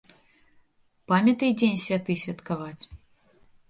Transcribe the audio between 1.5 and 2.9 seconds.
дзень святы святкаваць.